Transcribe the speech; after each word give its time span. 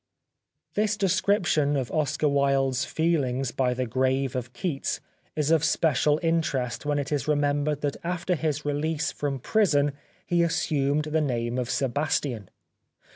This 0.73 0.97
description 0.97 1.75
of 1.77 1.91
Oscar 1.91 2.27
Wilde's 2.27 2.85
feehngs 2.87 3.55
by 3.55 3.75
the 3.75 3.85
grave 3.85 4.35
of 4.35 4.51
Keats 4.51 4.99
is 5.35 5.51
of 5.51 5.63
special 5.63 6.19
interest 6.23 6.87
when 6.87 6.97
it 6.97 7.11
is 7.11 7.27
remembered 7.27 7.81
that 7.81 7.97
after 8.03 8.33
his 8.33 8.65
release 8.65 9.11
from 9.11 9.37
prison 9.37 9.91
he 10.25 10.41
assumed 10.41 11.03
the 11.05 11.21
name 11.21 11.59
of 11.59 11.69
Sebastian. 11.69 12.49